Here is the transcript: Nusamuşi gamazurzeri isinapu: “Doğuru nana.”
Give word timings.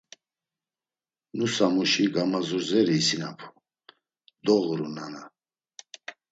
Nusamuşi 1.37 2.03
gamazurzeri 2.13 2.93
isinapu: 3.01 3.47
“Doğuru 4.45 4.87
nana.” 4.95 5.23